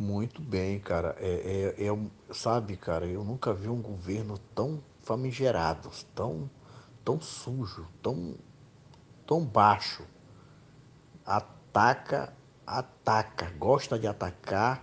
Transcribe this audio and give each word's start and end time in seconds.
Muito 0.00 0.40
bem, 0.40 0.78
cara. 0.80 1.14
É, 1.20 1.74
é, 1.78 1.86
é 1.86 1.98
sabe, 2.32 2.74
cara, 2.74 3.04
eu 3.04 3.22
nunca 3.22 3.52
vi 3.52 3.68
um 3.68 3.82
governo 3.82 4.38
tão 4.54 4.82
famigerado, 5.02 5.90
tão, 6.14 6.48
tão 7.04 7.20
sujo, 7.20 7.86
tão, 8.02 8.34
tão 9.26 9.44
baixo. 9.44 10.02
Ataca, 11.22 12.32
ataca, 12.66 13.50
gosta 13.58 13.98
de 13.98 14.06
atacar 14.06 14.82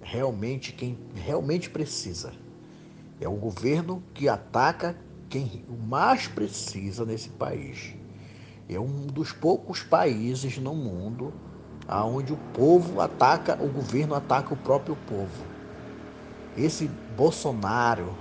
realmente 0.00 0.72
quem 0.72 0.96
realmente 1.12 1.68
precisa. 1.68 2.32
É 3.20 3.28
um 3.28 3.38
governo 3.40 4.00
que 4.14 4.28
ataca 4.28 4.96
quem 5.28 5.64
mais 5.68 6.28
precisa 6.28 7.04
nesse 7.04 7.30
país. 7.30 7.96
É 8.68 8.78
um 8.78 9.08
dos 9.08 9.32
poucos 9.32 9.82
países 9.82 10.56
no 10.58 10.72
mundo 10.72 11.34
onde 11.88 12.32
o 12.32 12.36
povo 12.52 13.00
ataca, 13.00 13.54
o 13.62 13.68
governo 13.68 14.14
ataca 14.14 14.52
o 14.52 14.56
próprio 14.56 14.96
povo. 15.06 15.44
Esse 16.56 16.88
Bolsonaro, 17.16 18.14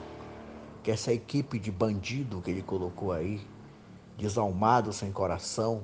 que 0.83 0.91
essa 0.91 1.11
equipe 1.11 1.57
de 1.57 1.71
bandido 1.71 2.41
que 2.41 2.51
ele 2.51 2.61
colocou 2.61 3.11
aí, 3.11 3.41
desalmado, 4.17 4.93
sem 4.93 5.11
coração, 5.11 5.83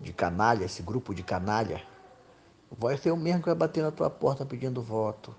de 0.00 0.12
canalha, 0.12 0.64
esse 0.64 0.82
grupo 0.82 1.14
de 1.14 1.22
canalha, 1.22 1.82
vai 2.76 2.96
ser 2.96 3.10
o 3.10 3.16
mesmo 3.16 3.40
que 3.40 3.48
vai 3.48 3.54
bater 3.54 3.82
na 3.82 3.90
tua 3.90 4.10
porta 4.10 4.44
pedindo 4.44 4.82
voto. 4.82 5.34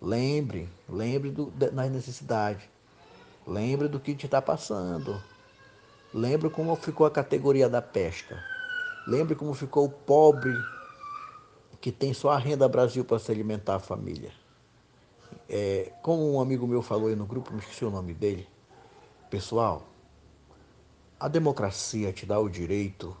Lembre, 0.00 0.68
lembre 0.88 1.30
do, 1.30 1.46
das 1.50 1.90
necessidades. 1.90 2.64
Lembre 3.46 3.88
do 3.88 4.00
que 4.00 4.14
te 4.14 4.26
está 4.26 4.42
passando. 4.42 5.20
Lembre 6.12 6.50
como 6.50 6.74
ficou 6.76 7.06
a 7.06 7.10
categoria 7.10 7.68
da 7.68 7.80
pesca. 7.80 8.42
Lembre 9.06 9.34
como 9.34 9.54
ficou 9.54 9.86
o 9.86 9.90
pobre 9.90 10.52
que 11.82 11.90
tem 11.90 12.14
só 12.14 12.30
a 12.30 12.38
renda 12.38 12.68
Brasil 12.68 13.04
para 13.04 13.18
se 13.18 13.32
alimentar 13.32 13.74
a 13.74 13.80
família. 13.80 14.30
É, 15.48 15.92
como 16.00 16.32
um 16.32 16.40
amigo 16.40 16.64
meu 16.64 16.80
falou 16.80 17.08
aí 17.08 17.16
no 17.16 17.26
grupo, 17.26 17.52
me 17.52 17.58
esqueci 17.58 17.84
o 17.84 17.90
nome 17.90 18.14
dele. 18.14 18.48
Pessoal, 19.28 19.88
a 21.18 21.26
democracia 21.26 22.12
te 22.12 22.24
dá 22.24 22.38
o 22.38 22.48
direito 22.48 23.16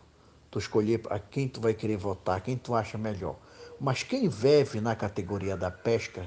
de 0.48 0.58
escolher 0.58 1.02
a 1.10 1.18
quem 1.18 1.48
tu 1.48 1.60
vai 1.60 1.74
querer 1.74 1.96
votar, 1.96 2.40
quem 2.40 2.56
tu 2.56 2.72
acha 2.72 2.96
melhor. 2.96 3.36
Mas 3.80 4.04
quem 4.04 4.28
vive 4.28 4.80
na 4.80 4.94
categoria 4.94 5.56
da 5.56 5.70
pesca 5.70 6.24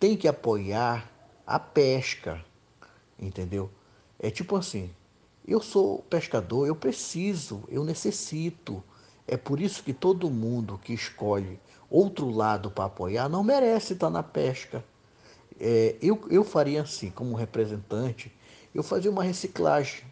tem 0.00 0.16
que 0.16 0.26
apoiar 0.26 1.08
a 1.46 1.60
pesca, 1.60 2.44
entendeu? 3.16 3.70
É 4.18 4.32
tipo 4.32 4.56
assim, 4.56 4.90
eu 5.46 5.60
sou 5.60 6.00
pescador, 6.10 6.66
eu 6.66 6.74
preciso, 6.74 7.62
eu 7.68 7.84
necessito. 7.84 8.82
É 9.28 9.36
por 9.36 9.60
isso 9.60 9.84
que 9.84 9.92
todo 9.92 10.28
mundo 10.28 10.80
que 10.82 10.92
escolhe 10.92 11.60
outro 11.90 12.30
lado 12.30 12.70
para 12.70 12.84
apoiar 12.84 13.28
não 13.28 13.42
merece 13.42 13.94
estar 13.94 14.10
na 14.10 14.22
pesca. 14.22 14.84
É, 15.58 15.96
eu, 16.00 16.20
eu 16.30 16.44
faria 16.44 16.82
assim, 16.82 17.10
como 17.10 17.34
representante, 17.34 18.32
eu 18.74 18.82
fazia 18.82 19.10
uma 19.10 19.22
reciclagem. 19.22 20.04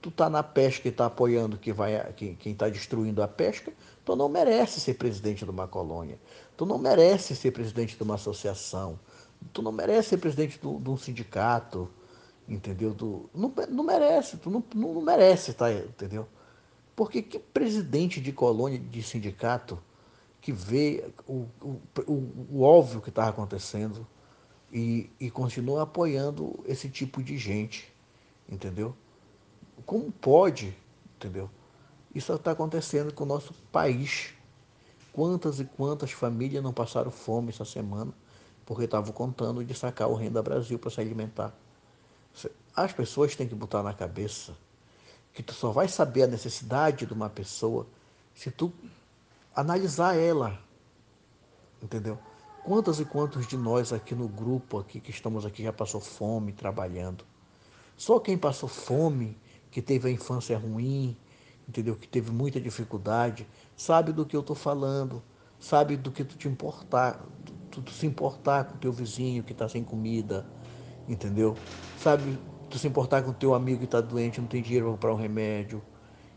Tu 0.00 0.10
tá 0.10 0.28
na 0.28 0.42
pesca 0.42 0.86
e 0.86 0.90
está 0.90 1.06
apoiando 1.06 1.56
que 1.56 1.72
vai, 1.72 2.12
que, 2.12 2.34
quem 2.34 2.52
está 2.52 2.68
destruindo 2.68 3.22
a 3.22 3.28
pesca, 3.28 3.72
tu 4.04 4.14
não 4.14 4.28
merece 4.28 4.78
ser 4.78 4.94
presidente 4.94 5.44
de 5.44 5.50
uma 5.50 5.66
colônia. 5.66 6.18
Tu 6.56 6.66
não 6.66 6.76
merece 6.76 7.34
ser 7.34 7.52
presidente 7.52 7.96
de 7.96 8.02
uma 8.02 8.16
associação. 8.16 9.00
Tu 9.52 9.62
não 9.62 9.72
merece 9.72 10.10
ser 10.10 10.18
presidente 10.18 10.60
de 10.60 10.66
um 10.66 10.96
sindicato, 10.96 11.88
entendeu? 12.46 12.94
Tu, 12.94 13.28
não, 13.34 13.52
não 13.70 13.82
merece, 13.82 14.36
tu 14.36 14.50
não, 14.50 14.62
não, 14.74 14.94
não 14.94 15.02
merece, 15.02 15.54
tá, 15.54 15.72
entendeu? 15.72 16.28
Porque 16.94 17.22
que 17.22 17.38
presidente 17.38 18.20
de 18.20 18.30
colônia, 18.30 18.78
de 18.78 19.02
sindicato, 19.02 19.78
que 20.44 20.52
vê 20.52 21.10
o, 21.26 21.46
o, 21.62 21.80
o, 22.50 22.60
óbvio 22.60 23.00
que 23.00 23.08
estava 23.08 23.30
acontecendo 23.30 24.06
e, 24.70 25.10
e 25.18 25.30
continua 25.30 25.84
apoiando 25.84 26.62
esse 26.66 26.90
tipo 26.90 27.22
de 27.22 27.38
gente, 27.38 27.90
entendeu? 28.46 28.94
Como 29.86 30.12
pode, 30.12 30.76
entendeu? 31.16 31.48
Isso 32.14 32.30
está 32.30 32.50
acontecendo 32.50 33.10
com 33.14 33.24
o 33.24 33.26
nosso 33.26 33.54
país. 33.72 34.34
Quantas 35.14 35.60
e 35.60 35.64
quantas 35.64 36.12
famílias 36.12 36.62
não 36.62 36.74
passaram 36.74 37.10
fome 37.10 37.48
essa 37.48 37.64
semana 37.64 38.12
porque 38.66 38.84
estavam 38.84 39.14
contando 39.14 39.64
de 39.64 39.72
sacar 39.72 40.10
o 40.10 40.14
Renda 40.14 40.42
Brasil 40.42 40.78
para 40.78 40.90
se 40.90 41.00
alimentar? 41.00 41.54
As 42.76 42.92
pessoas 42.92 43.34
têm 43.34 43.48
que 43.48 43.54
botar 43.54 43.82
na 43.82 43.94
cabeça 43.94 44.54
que 45.32 45.42
tu 45.42 45.54
só 45.54 45.70
vai 45.70 45.88
saber 45.88 46.24
a 46.24 46.26
necessidade 46.26 47.06
de 47.06 47.14
uma 47.14 47.30
pessoa 47.30 47.86
se 48.34 48.50
tu 48.50 48.70
analisar 49.54 50.16
ela. 50.16 50.58
Entendeu? 51.82 52.18
Quantas 52.64 52.98
e 52.98 53.04
quantos 53.04 53.46
de 53.46 53.56
nós 53.56 53.92
aqui 53.92 54.14
no 54.14 54.26
grupo 54.26 54.78
aqui 54.78 54.98
que 54.98 55.10
estamos 55.10 55.44
aqui 55.44 55.62
já 55.62 55.72
passou 55.72 56.00
fome 56.00 56.52
trabalhando? 56.52 57.24
Só 57.96 58.18
quem 58.18 58.36
passou 58.36 58.68
fome, 58.68 59.36
que 59.70 59.82
teve 59.82 60.08
a 60.08 60.12
infância 60.12 60.56
ruim, 60.56 61.16
entendeu? 61.68 61.94
Que 61.94 62.08
teve 62.08 62.30
muita 62.30 62.60
dificuldade, 62.60 63.46
sabe 63.76 64.12
do 64.12 64.24
que 64.24 64.34
eu 64.34 64.40
estou 64.40 64.56
falando, 64.56 65.22
sabe 65.60 65.96
do 65.96 66.10
que 66.10 66.24
tu 66.24 66.36
te 66.36 66.48
importar, 66.48 67.24
tu, 67.70 67.82
tu 67.82 67.92
se 67.92 68.06
importar 68.06 68.64
com 68.64 68.74
o 68.74 68.78
teu 68.78 68.92
vizinho 68.92 69.42
que 69.42 69.52
está 69.52 69.68
sem 69.68 69.84
comida, 69.84 70.46
entendeu? 71.08 71.56
Sabe 71.98 72.38
tu 72.70 72.78
se 72.78 72.86
importar 72.88 73.22
com 73.22 73.30
o 73.30 73.34
teu 73.34 73.54
amigo 73.54 73.78
que 73.78 73.84
está 73.84 74.00
doente, 74.00 74.40
não 74.40 74.48
tem 74.48 74.62
dinheiro 74.62 74.86
para 74.86 74.92
comprar 74.94 75.12
um 75.12 75.16
remédio. 75.16 75.82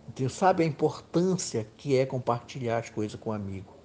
Entendeu? 0.08 0.30
Sabe 0.30 0.64
a 0.64 0.66
importância 0.66 1.68
que 1.76 1.98
é 1.98 2.06
compartilhar 2.06 2.78
as 2.78 2.90
coisas 2.90 3.20
com 3.20 3.30
o 3.30 3.34
amigo. 3.34 3.76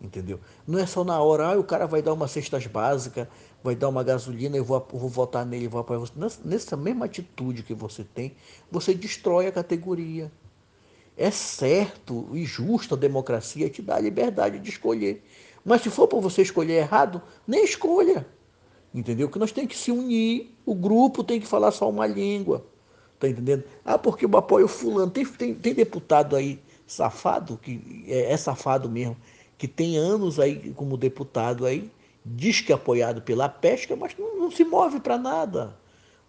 Entendeu? 0.00 0.38
Não 0.66 0.78
é 0.78 0.86
só 0.86 1.02
na 1.02 1.20
hora, 1.20 1.48
ah, 1.48 1.58
o 1.58 1.64
cara 1.64 1.86
vai 1.86 2.00
dar 2.00 2.12
uma 2.12 2.28
cestas 2.28 2.66
básica, 2.66 3.28
vai 3.64 3.74
dar 3.74 3.88
uma 3.88 4.04
gasolina, 4.04 4.56
eu 4.56 4.64
vou, 4.64 4.86
vou 4.92 5.08
votar 5.08 5.44
nele, 5.44 5.66
vou 5.66 5.80
apoiar 5.80 5.98
você. 5.98 6.12
Nessa, 6.14 6.40
nessa 6.44 6.76
mesma 6.76 7.06
atitude 7.06 7.64
que 7.64 7.74
você 7.74 8.04
tem, 8.04 8.36
você 8.70 8.94
destrói 8.94 9.48
a 9.48 9.52
categoria. 9.52 10.30
É 11.16 11.32
certo 11.32 12.28
e 12.32 12.44
justo 12.44 12.94
a 12.94 12.96
democracia 12.96 13.68
te 13.68 13.82
dá 13.82 13.96
a 13.96 14.00
liberdade 14.00 14.60
de 14.60 14.70
escolher. 14.70 15.24
Mas 15.64 15.82
se 15.82 15.90
for 15.90 16.06
para 16.06 16.20
você 16.20 16.42
escolher 16.42 16.74
errado, 16.74 17.20
nem 17.44 17.64
escolha. 17.64 18.24
Entendeu? 18.94 19.28
Que 19.28 19.38
nós 19.38 19.50
temos 19.50 19.72
que 19.72 19.76
se 19.76 19.90
unir, 19.90 20.56
o 20.64 20.76
grupo 20.76 21.24
tem 21.24 21.40
que 21.40 21.46
falar 21.46 21.72
só 21.72 21.90
uma 21.90 22.06
língua. 22.06 22.64
Tá 23.18 23.28
entendendo? 23.28 23.64
Ah, 23.84 23.98
porque 23.98 24.24
eu 24.24 24.36
apoio 24.36 24.68
fulano. 24.68 25.10
Tem, 25.10 25.24
tem, 25.24 25.54
tem 25.54 25.74
deputado 25.74 26.36
aí 26.36 26.60
safado, 26.86 27.58
que 27.58 28.04
é, 28.06 28.32
é, 28.32 28.36
safado 28.36 28.88
mesmo, 28.88 29.16
que 29.58 29.66
tem 29.66 29.96
anos 29.96 30.38
aí 30.38 30.72
como 30.74 30.96
deputado 30.96 31.66
aí, 31.66 31.90
diz 32.24 32.60
que 32.60 32.72
é 32.72 32.74
apoiado 32.74 33.20
pela 33.20 33.48
pesca, 33.48 33.96
mas 33.96 34.16
não, 34.18 34.38
não 34.38 34.50
se 34.50 34.64
move 34.64 35.00
para 35.00 35.18
nada. 35.18 35.76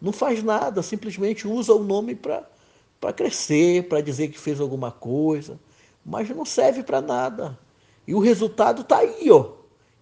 Não 0.02 0.12
faz 0.12 0.44
nada, 0.44 0.82
simplesmente 0.82 1.48
usa 1.48 1.74
o 1.74 1.84
nome 1.84 2.16
para 2.16 3.14
crescer, 3.16 3.88
para 3.88 4.02
dizer 4.02 4.30
que 4.30 4.40
fez 4.40 4.60
alguma 4.60 4.92
coisa, 4.92 5.60
mas 6.06 6.30
não 6.30 6.46
serve 6.46 6.84
para 6.84 7.02
nada. 7.02 7.58
E 8.08 8.16
o 8.16 8.20
resultado 8.20 8.82
está 8.82 8.98
aí, 8.98 9.30
ó. 9.30 9.52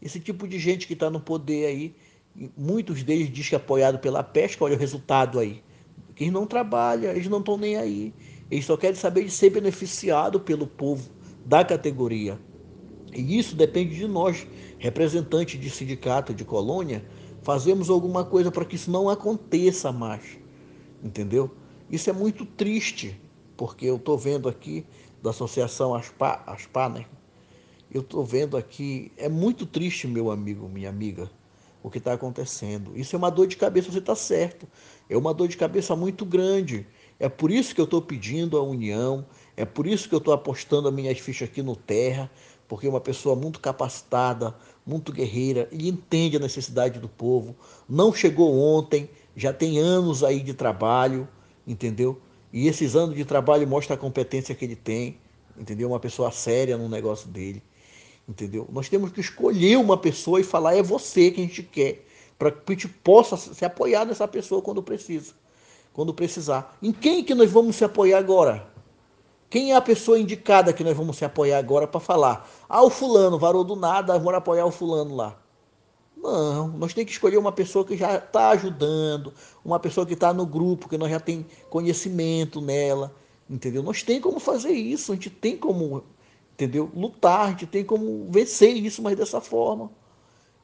Esse 0.01 0.19
tipo 0.19 0.47
de 0.47 0.57
gente 0.59 0.87
que 0.87 0.93
está 0.93 1.09
no 1.09 1.19
poder 1.19 1.65
aí, 1.65 1.95
muitos 2.55 3.03
deles 3.03 3.31
diz 3.31 3.49
que 3.49 3.55
é 3.55 3.57
apoiado 3.57 3.99
pela 3.99 4.23
pesca, 4.23 4.63
olha 4.63 4.75
o 4.75 4.79
resultado 4.79 5.39
aí 5.39 5.63
que 6.17 6.23
eles 6.23 6.33
não 6.33 6.47
trabalham, 6.47 7.11
eles 7.11 7.29
não 7.29 7.37
estão 7.37 7.57
nem 7.57 7.75
aí. 7.75 8.11
Eles 8.49 8.65
só 8.65 8.75
querem 8.75 8.95
saber 8.95 9.23
de 9.23 9.29
ser 9.29 9.51
beneficiado 9.51 10.39
pelo 10.39 10.65
povo 10.65 11.09
da 11.45 11.63
categoria. 11.63 12.39
E 13.13 13.37
isso 13.37 13.55
depende 13.55 13.95
de 13.95 14.07
nós, 14.07 14.47
representantes 14.79 15.61
de 15.61 15.69
sindicato, 15.69 16.33
de 16.33 16.43
colônia, 16.43 17.05
fazemos 17.43 17.89
alguma 17.89 18.25
coisa 18.25 18.51
para 18.51 18.65
que 18.65 18.75
isso 18.75 18.89
não 18.89 19.09
aconteça 19.09 19.91
mais. 19.91 20.39
Entendeu? 21.03 21.51
Isso 21.89 22.09
é 22.09 22.13
muito 22.13 22.45
triste, 22.45 23.19
porque 23.55 23.85
eu 23.85 23.97
estou 23.97 24.17
vendo 24.17 24.49
aqui 24.49 24.85
da 25.21 25.29
Associação 25.29 25.93
Aspa, 25.93 26.41
Aspa 26.47 26.89
né? 26.89 27.05
Eu 27.91 28.01
estou 28.01 28.25
vendo 28.25 28.57
aqui, 28.57 29.11
é 29.17 29.29
muito 29.29 29.65
triste, 29.65 30.07
meu 30.07 30.31
amigo, 30.31 30.67
minha 30.67 30.89
amiga, 30.89 31.29
o 31.81 31.89
que 31.89 31.97
está 31.97 32.13
acontecendo. 32.13 32.91
Isso 32.95 33.15
é 33.15 33.17
uma 33.17 33.29
dor 33.29 33.47
de 33.47 33.57
cabeça, 33.57 33.91
você 33.91 33.99
está 33.99 34.15
certo. 34.15 34.67
É 35.09 35.17
uma 35.17 35.33
dor 35.33 35.47
de 35.47 35.57
cabeça 35.57 35.95
muito 35.95 36.25
grande. 36.25 36.85
É 37.19 37.29
por 37.29 37.51
isso 37.51 37.73
que 37.73 37.81
eu 37.81 37.85
estou 37.85 38.01
pedindo 38.01 38.57
a 38.57 38.61
união, 38.61 39.25
é 39.55 39.65
por 39.65 39.87
isso 39.87 40.07
que 40.07 40.13
eu 40.13 40.19
estou 40.19 40.33
apostando 40.33 40.87
as 40.87 40.93
minhas 40.93 41.17
fichas 41.19 41.49
aqui 41.49 41.63
no 41.63 41.75
Terra, 41.75 42.29
porque 42.67 42.85
é 42.85 42.89
uma 42.89 43.01
pessoa 43.01 43.35
muito 43.35 43.59
capacitada, 43.59 44.53
muito 44.85 45.11
guerreira 45.11 45.67
e 45.71 45.87
entende 45.87 46.37
a 46.37 46.39
necessidade 46.39 46.99
do 46.99 47.07
povo. 47.07 47.55
Não 47.89 48.13
chegou 48.13 48.55
ontem, 48.55 49.09
já 49.35 49.51
tem 49.51 49.79
anos 49.79 50.23
aí 50.23 50.41
de 50.41 50.53
trabalho, 50.53 51.27
entendeu? 51.65 52.19
E 52.53 52.67
esses 52.67 52.95
anos 52.95 53.15
de 53.15 53.25
trabalho 53.25 53.67
mostram 53.67 53.95
a 53.95 53.99
competência 53.99 54.53
que 54.53 54.65
ele 54.65 54.75
tem, 54.75 55.17
entendeu? 55.57 55.89
Uma 55.89 55.99
pessoa 55.99 56.31
séria 56.31 56.77
no 56.77 56.87
negócio 56.87 57.27
dele, 57.27 57.63
entendeu? 58.27 58.67
Nós 58.71 58.89
temos 58.89 59.11
que 59.11 59.21
escolher 59.21 59.77
uma 59.77 59.97
pessoa 59.97 60.39
e 60.39 60.43
falar 60.43 60.75
é 60.75 60.83
você 60.83 61.31
que 61.31 61.41
a 61.41 61.43
gente 61.43 61.63
quer 61.63 62.05
para 62.37 62.51
que 62.51 62.71
a 62.71 62.75
gente 62.75 62.87
possa 62.87 63.35
se 63.35 63.65
apoiar 63.65 64.05
nessa 64.05 64.27
pessoa 64.27 64.61
quando 64.61 64.83
precisa, 64.83 65.33
quando 65.93 66.13
precisar. 66.13 66.77
Em 66.81 66.91
quem 66.91 67.23
que 67.23 67.33
nós 67.33 67.51
vamos 67.51 67.75
se 67.75 67.83
apoiar 67.83 68.19
agora? 68.19 68.67
Quem 69.49 69.71
é 69.71 69.75
a 69.75 69.81
pessoa 69.81 70.19
indicada 70.19 70.73
que 70.73 70.83
nós 70.83 70.95
vamos 70.95 71.17
se 71.17 71.25
apoiar 71.25 71.57
agora 71.57 71.87
para 71.87 71.99
falar? 71.99 72.49
Ah, 72.67 72.83
o 72.83 72.89
fulano 72.89 73.39
varou 73.39 73.63
do 73.63 73.75
nada, 73.75 74.17
vamos 74.19 74.33
apoiar 74.33 74.65
o 74.65 74.71
fulano 74.71 75.15
lá. 75.15 75.37
Não, 76.15 76.67
nós 76.69 76.93
temos 76.93 77.07
que 77.07 77.13
escolher 77.13 77.37
uma 77.37 77.51
pessoa 77.51 77.85
que 77.85 77.95
já 77.95 78.15
está 78.17 78.49
ajudando, 78.49 79.33
uma 79.63 79.79
pessoa 79.79 80.05
que 80.05 80.13
está 80.13 80.33
no 80.33 80.45
grupo, 80.45 80.89
que 80.89 80.97
nós 80.97 81.09
já 81.09 81.19
tem 81.19 81.45
conhecimento 81.69 82.59
nela, 82.59 83.15
entendeu? 83.49 83.81
Nós 83.83 84.03
tem 84.03 84.19
como 84.19 84.39
fazer 84.39 84.71
isso, 84.71 85.11
a 85.11 85.15
gente 85.15 85.29
tem 85.29 85.55
como, 85.55 86.03
entendeu? 86.57 86.91
Lutar, 86.95 87.47
a 87.47 87.49
gente 87.51 87.67
tem 87.67 87.85
como 87.85 88.27
vencer 88.31 88.75
isso, 88.75 88.99
mas 89.03 89.15
dessa 89.15 89.39
forma, 89.39 89.91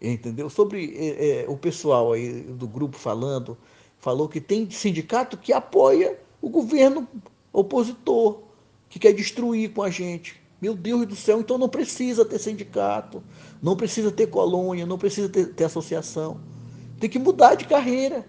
entendeu? 0.02 0.50
Sobre 0.50 0.92
é, 0.98 1.44
é, 1.44 1.46
o 1.48 1.56
pessoal 1.56 2.14
aí 2.14 2.42
do 2.42 2.68
grupo 2.68 2.98
falando, 2.98 3.56
falou 4.00 4.28
que 4.28 4.42
tem 4.42 4.68
sindicato 4.72 5.38
que 5.38 5.54
apoia 5.54 6.20
o 6.42 6.50
governo 6.50 7.08
opositor, 7.54 8.40
que 8.90 8.98
quer 8.98 9.14
destruir 9.14 9.72
com 9.72 9.84
a 9.84 9.90
gente. 9.92 10.42
Meu 10.60 10.76
Deus 10.76 11.06
do 11.06 11.16
céu, 11.16 11.40
então 11.40 11.60
não 11.60 11.70
precisa 11.70 12.26
ter 12.26 12.40
sindicato, 12.40 13.22
não 13.62 13.76
precisa 13.76 14.12
ter 14.12 14.28
colônia, 14.28 14.88
não 14.88 14.98
precisa 14.98 15.30
ter, 15.30 15.54
ter 15.54 15.66
associação. 15.66 16.42
Tem 17.00 17.10
que 17.10 17.20
mudar 17.20 17.54
de 17.54 17.66
carreira. 17.66 18.26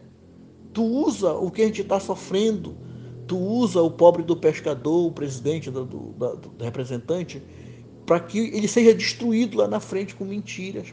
Tu 0.72 0.82
usa 0.82 1.32
o 1.32 1.50
que 1.50 1.62
a 1.62 1.66
gente 1.66 1.80
está 1.80 1.98
sofrendo, 1.98 2.76
tu 3.26 3.38
usa 3.38 3.80
o 3.82 3.90
pobre 3.90 4.22
do 4.22 4.36
pescador, 4.36 5.06
o 5.06 5.12
presidente, 5.12 5.70
do, 5.70 5.84
do, 5.84 6.36
do 6.36 6.64
representante, 6.64 7.42
para 8.06 8.20
que 8.20 8.38
ele 8.38 8.68
seja 8.68 8.94
destruído 8.94 9.56
lá 9.56 9.68
na 9.68 9.80
frente 9.80 10.14
com 10.14 10.24
mentiras. 10.24 10.92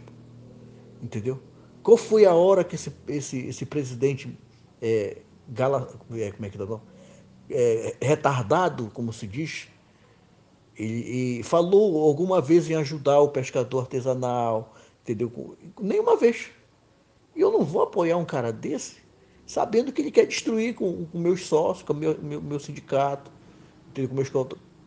Entendeu? 1.01 1.39
Qual 1.83 1.97
foi 1.97 2.25
a 2.25 2.33
hora 2.33 2.63
que 2.63 2.75
esse, 2.75 2.93
esse, 3.07 3.47
esse 3.47 3.65
presidente 3.65 4.37
é, 4.81 5.17
gala, 5.47 5.89
é, 6.13 6.31
como 6.31 6.45
é 6.45 6.49
que 6.49 6.57
tá, 6.57 6.79
é, 7.49 7.95
retardado, 8.01 8.89
como 8.93 9.11
se 9.11 9.27
diz, 9.27 9.67
e, 10.77 11.41
falou 11.43 12.01
alguma 12.07 12.41
vez 12.41 12.69
em 12.69 12.75
ajudar 12.75 13.19
o 13.19 13.29
pescador 13.29 13.81
artesanal, 13.81 14.73
entendeu? 15.01 15.57
Nenhuma 15.79 16.17
vez. 16.17 16.49
E 17.35 17.41
eu 17.41 17.51
não 17.51 17.63
vou 17.63 17.83
apoiar 17.83 18.17
um 18.17 18.25
cara 18.25 18.51
desse, 18.51 18.97
sabendo 19.51 19.91
que 19.91 20.01
ele 20.01 20.11
quer 20.11 20.25
destruir 20.25 20.73
com, 20.75 21.05
com 21.07 21.19
meus 21.19 21.45
sócios, 21.45 21.85
com 21.85 21.93
meu, 21.93 22.17
meu, 22.21 22.41
meu 22.41 22.57
sindicato, 22.57 23.29
com 23.93 24.15
meus 24.15 24.31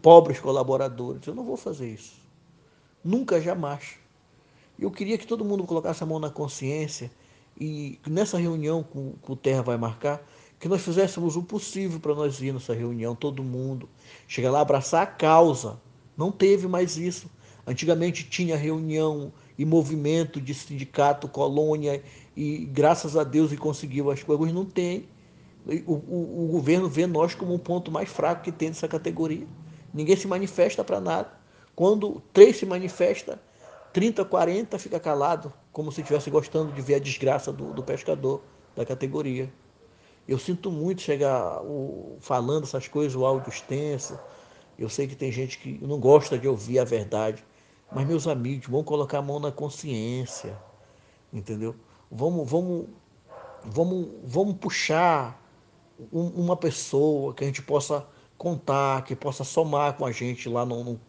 pobres 0.00 0.40
colaboradores. 0.40 1.26
Eu 1.26 1.34
não 1.34 1.44
vou 1.44 1.58
fazer 1.58 1.92
isso. 1.92 2.14
Nunca, 3.04 3.38
jamais. 3.42 3.96
Eu 4.78 4.90
queria 4.90 5.18
que 5.18 5.26
todo 5.26 5.44
mundo 5.44 5.64
colocasse 5.64 6.02
a 6.02 6.06
mão 6.06 6.18
na 6.18 6.30
consciência 6.30 7.10
e 7.60 8.00
nessa 8.06 8.38
reunião 8.38 8.82
que 8.82 9.30
o 9.30 9.36
Terra 9.36 9.60
vai 9.60 9.76
marcar, 9.76 10.26
que 10.58 10.66
nós 10.66 10.80
fizéssemos 10.80 11.36
o 11.36 11.42
possível 11.42 12.00
para 12.00 12.14
nós 12.14 12.40
ir 12.40 12.54
nessa 12.54 12.72
reunião, 12.72 13.14
todo 13.14 13.44
mundo, 13.44 13.86
chegar 14.26 14.50
lá, 14.50 14.62
abraçar 14.62 15.02
a 15.02 15.06
causa. 15.06 15.78
Não 16.16 16.32
teve 16.32 16.66
mais 16.66 16.96
isso. 16.96 17.30
Antigamente 17.66 18.24
tinha 18.30 18.56
reunião 18.56 19.30
e 19.56 19.64
movimento 19.64 20.40
de 20.40 20.52
sindicato, 20.54 21.28
colônia, 21.28 22.02
e 22.36 22.64
graças 22.66 23.16
a 23.16 23.24
Deus 23.24 23.52
e 23.52 23.56
conseguiu 23.56 24.10
as 24.10 24.22
coisas. 24.22 24.52
Não 24.52 24.64
tem. 24.64 25.08
O, 25.86 25.94
o, 25.94 26.44
o 26.44 26.48
governo 26.48 26.88
vê 26.88 27.06
nós 27.06 27.34
como 27.34 27.54
um 27.54 27.58
ponto 27.58 27.90
mais 27.90 28.08
fraco 28.08 28.42
que 28.42 28.52
tem 28.52 28.68
nessa 28.68 28.88
categoria. 28.88 29.46
Ninguém 29.92 30.16
se 30.16 30.26
manifesta 30.26 30.82
para 30.82 31.00
nada. 31.00 31.30
Quando 31.74 32.22
três 32.32 32.56
se 32.56 32.66
manifesta, 32.66 33.40
30, 33.92 34.24
40 34.24 34.78
fica 34.78 34.98
calado, 34.98 35.52
como 35.72 35.90
se 35.92 36.00
estivesse 36.00 36.28
gostando 36.28 36.72
de 36.72 36.82
ver 36.82 36.96
a 36.96 36.98
desgraça 36.98 37.52
do, 37.52 37.72
do 37.72 37.82
pescador 37.82 38.42
da 38.76 38.84
categoria. 38.84 39.50
Eu 40.26 40.38
sinto 40.38 40.70
muito 40.70 41.00
chegar 41.00 41.62
o, 41.62 42.16
falando 42.20 42.64
essas 42.64 42.88
coisas, 42.88 43.14
o 43.14 43.24
áudio 43.24 43.50
extenso. 43.50 44.18
Eu 44.78 44.88
sei 44.88 45.06
que 45.06 45.14
tem 45.14 45.30
gente 45.30 45.58
que 45.58 45.78
não 45.80 46.00
gosta 46.00 46.36
de 46.36 46.48
ouvir 46.48 46.78
a 46.78 46.84
verdade. 46.84 47.44
Mas, 47.92 48.06
meus 48.06 48.26
amigos, 48.26 48.66
vamos 48.66 48.86
colocar 48.86 49.18
a 49.18 49.22
mão 49.22 49.38
na 49.38 49.52
consciência. 49.52 50.56
Entendeu? 51.32 51.74
Vamos, 52.10 52.48
vamos, 52.48 52.86
vamos, 53.64 54.08
vamos 54.24 54.56
puxar 54.56 55.40
um, 56.12 56.26
uma 56.28 56.56
pessoa 56.56 57.34
que 57.34 57.44
a 57.44 57.46
gente 57.46 57.62
possa 57.62 58.06
contar, 58.36 59.02
que 59.04 59.14
possa 59.14 59.44
somar 59.44 59.94
com 59.94 60.04
a 60.04 60.12
gente 60.12 60.48
lá, 60.48 60.64
no, 60.64 60.84
no 60.84 61.00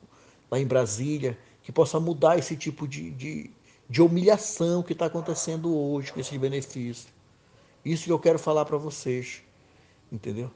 lá 0.49 0.59
em 0.59 0.65
Brasília, 0.65 1.37
que 1.61 1.71
possa 1.71 1.99
mudar 1.99 2.37
esse 2.37 2.55
tipo 2.55 2.87
de, 2.87 3.11
de, 3.11 3.51
de 3.89 4.01
humilhação 4.01 4.83
que 4.83 4.93
está 4.93 5.07
acontecendo 5.07 5.75
hoje 5.75 6.13
com 6.13 6.19
esses 6.19 6.37
benefícios. 6.37 7.07
Isso 7.83 8.05
que 8.05 8.11
eu 8.11 8.19
quero 8.19 8.39
falar 8.39 8.65
para 8.65 8.77
vocês, 8.77 9.43
entendeu? 10.11 10.51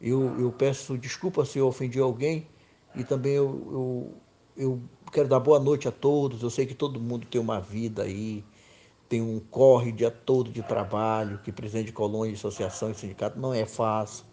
Eu, 0.00 0.38
eu 0.38 0.52
peço 0.52 0.96
desculpa 0.98 1.44
se 1.44 1.58
eu 1.58 1.66
ofendi 1.66 1.98
alguém 1.98 2.46
e 2.94 3.04
também 3.04 3.32
eu, 3.32 3.68
eu, 3.70 4.14
eu 4.56 4.80
quero 5.12 5.28
dar 5.28 5.40
boa 5.40 5.60
noite 5.60 5.86
a 5.86 5.92
todos. 5.92 6.42
Eu 6.42 6.50
sei 6.50 6.66
que 6.66 6.74
todo 6.74 6.98
mundo 6.98 7.26
tem 7.26 7.40
uma 7.40 7.60
vida 7.60 8.02
aí, 8.02 8.44
tem 9.08 9.20
um 9.20 9.38
corre 9.38 9.92
dia 9.92 10.10
todo 10.10 10.50
de 10.50 10.62
trabalho, 10.62 11.38
que 11.44 11.52
presidente 11.52 11.86
de 11.86 11.92
colônia, 11.92 12.32
de 12.32 12.38
associação 12.38 12.90
e 12.90 12.94
sindicato 12.94 13.38
não 13.38 13.52
é 13.52 13.66
fácil. 13.66 14.24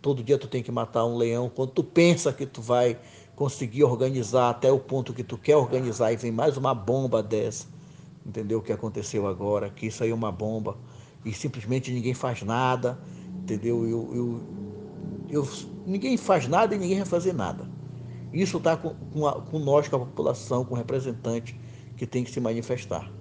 Todo 0.00 0.22
dia 0.22 0.38
tu 0.38 0.48
tem 0.48 0.62
que 0.62 0.72
matar 0.72 1.04
um 1.04 1.16
leão. 1.16 1.50
Quando 1.50 1.70
tu 1.70 1.84
pensa 1.84 2.32
que 2.32 2.46
tu 2.46 2.62
vai 2.62 2.98
conseguir 3.34 3.84
organizar 3.84 4.50
até 4.50 4.70
o 4.70 4.78
ponto 4.78 5.12
que 5.12 5.22
tu 5.22 5.36
quer 5.36 5.56
organizar 5.56 6.12
e 6.12 6.16
vem 6.16 6.32
mais 6.32 6.56
uma 6.56 6.74
bomba 6.74 7.22
dessa, 7.22 7.66
entendeu? 8.24 8.58
O 8.58 8.62
que 8.62 8.72
aconteceu 8.72 9.26
agora, 9.26 9.68
que 9.68 9.86
isso 9.86 10.02
aí 10.02 10.10
é 10.10 10.14
uma 10.14 10.32
bomba 10.32 10.76
e 11.24 11.32
simplesmente 11.32 11.92
ninguém 11.92 12.14
faz 12.14 12.42
nada, 12.42 12.98
entendeu? 13.42 13.86
Eu, 13.86 14.14
eu, 14.14 14.42
eu, 15.28 15.48
ninguém 15.84 16.16
faz 16.16 16.46
nada 16.48 16.74
e 16.74 16.78
ninguém 16.78 16.98
vai 16.98 17.06
fazer 17.06 17.34
nada. 17.34 17.75
Isso 18.32 18.58
está 18.58 18.76
com, 18.76 18.94
com, 18.94 19.22
com 19.42 19.58
nós, 19.58 19.88
com 19.88 19.96
a 19.96 20.00
população, 20.00 20.64
com 20.64 20.74
o 20.74 20.76
representante 20.76 21.60
que 21.96 22.06
tem 22.06 22.24
que 22.24 22.30
se 22.30 22.40
manifestar. 22.40 23.15